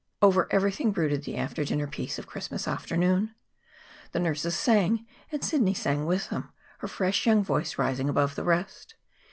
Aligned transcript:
Over 0.19 0.47
everything 0.51 0.91
brooded 0.91 1.25
the 1.25 1.37
after 1.37 1.63
dinner 1.63 1.85
peace 1.85 2.17
of 2.17 2.25
Christmas 2.25 2.67
afternoon. 2.67 3.35
The 4.13 4.19
nurses 4.19 4.55
sang, 4.57 5.05
and 5.31 5.43
Sidney 5.43 5.75
sang 5.75 6.07
with 6.07 6.29
them, 6.31 6.49
her 6.79 6.87
fresh 6.87 7.27
young 7.27 7.43
voice 7.43 7.77
rising 7.77 8.09
above 8.09 8.33
the 8.33 8.43
rest. 8.43 8.95